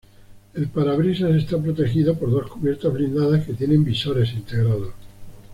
El 0.55 0.67
parabrisas 0.69 1.35
está 1.35 1.61
protegido 1.61 2.17
por 2.17 2.31
dos 2.31 2.49
cubiertas 2.49 2.91
blindadas 2.91 3.45
que 3.45 3.53
tienen 3.53 3.83
visores 3.83 4.33
integrados. 4.33 4.95